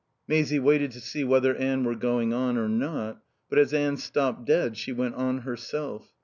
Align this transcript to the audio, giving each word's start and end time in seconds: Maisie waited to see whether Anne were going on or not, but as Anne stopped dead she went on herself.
Maisie 0.27 0.57
waited 0.57 0.89
to 0.93 0.99
see 0.99 1.23
whether 1.23 1.53
Anne 1.57 1.83
were 1.83 1.93
going 1.93 2.33
on 2.33 2.57
or 2.57 2.67
not, 2.67 3.21
but 3.51 3.59
as 3.59 3.71
Anne 3.71 3.97
stopped 3.97 4.45
dead 4.45 4.75
she 4.75 4.91
went 4.91 5.13
on 5.13 5.41
herself. 5.41 6.15